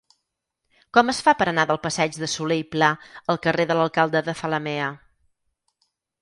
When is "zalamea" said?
4.41-4.91